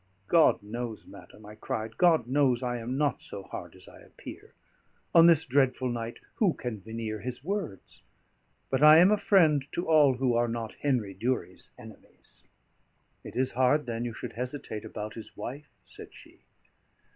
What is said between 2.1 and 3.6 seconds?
knows I am not so